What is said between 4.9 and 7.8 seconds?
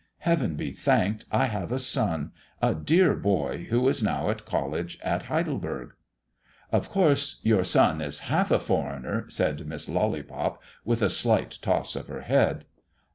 at Heidelberg." "Of course, your